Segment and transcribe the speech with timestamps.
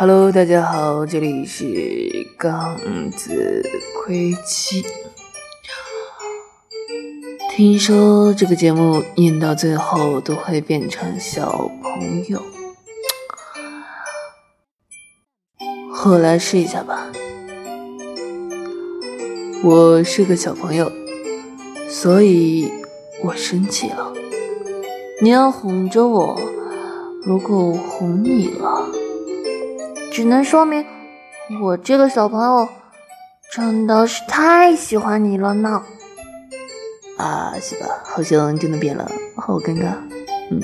[0.00, 1.64] Hello，大家好，这里是
[2.36, 2.78] 杠
[3.10, 4.86] 子亏妻。
[7.50, 12.40] 听说这个节目念到最后都会变成小朋友，
[16.06, 17.10] 我来试一下吧。
[19.64, 20.92] 我是个小朋友，
[21.88, 22.70] 所以
[23.24, 24.12] 我生气了。
[25.20, 26.38] 你要哄着我，
[27.24, 28.88] 如果我哄你了，
[30.18, 30.84] 只能说明
[31.62, 32.68] 我这个小朋友
[33.52, 35.80] 真的是太喜欢你了呢。
[37.16, 37.86] 啊，是吧？
[38.02, 39.92] 好像真的变了，好尴尬。
[40.50, 40.60] 嗯。